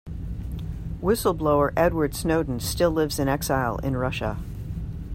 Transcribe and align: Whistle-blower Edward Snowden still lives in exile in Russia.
Whistle-blower 0.99 1.73
Edward 1.77 2.15
Snowden 2.15 2.59
still 2.59 2.89
lives 2.89 3.19
in 3.19 3.27
exile 3.27 3.77
in 3.83 3.95
Russia. 3.95 4.39